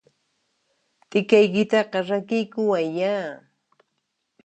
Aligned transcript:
T'ikaykitaqa 1.09 1.99
rakiykuwayyá! 2.09 3.15